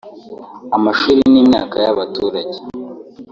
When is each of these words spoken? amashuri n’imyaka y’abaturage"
amashuri 0.77 1.19
n’imyaka 1.31 1.75
y’abaturage" 1.85 2.59